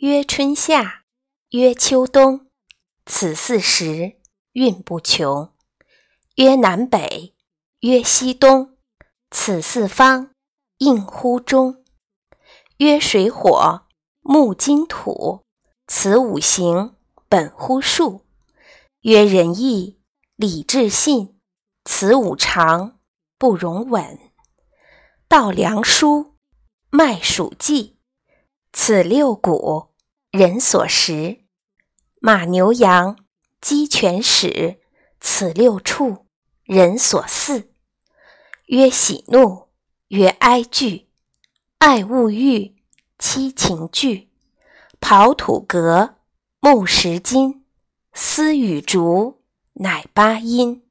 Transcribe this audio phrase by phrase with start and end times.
[0.00, 1.04] 曰春夏，
[1.52, 2.48] 曰秋冬，
[3.06, 4.18] 此四时
[4.52, 5.54] 运不穷。
[6.34, 7.34] 曰南北，
[7.80, 8.76] 曰西东，
[9.30, 10.32] 此四方
[10.76, 11.82] 应乎中。
[12.76, 13.86] 曰水火
[14.20, 15.46] 木金土，
[15.86, 16.94] 此五行
[17.30, 18.26] 本乎数。
[19.00, 19.98] 曰仁义
[20.34, 21.40] 礼智信，
[21.86, 23.00] 此五常
[23.38, 24.18] 不容紊。
[25.26, 26.32] 稻粱菽
[26.90, 27.95] 麦黍稷，
[28.78, 29.86] 此六谷
[30.30, 31.46] 人所食。
[32.20, 33.18] 马牛羊
[33.58, 34.76] 鸡犬豕，
[35.18, 36.26] 此六畜
[36.62, 37.68] 人所饲。
[38.66, 39.68] 曰喜怒，
[40.08, 41.08] 曰哀惧，
[41.78, 42.76] 爱恶欲，
[43.18, 44.28] 七情具。
[45.00, 46.16] 刨土革
[46.60, 47.64] 木石金，
[48.12, 50.85] 丝与竹乃八音。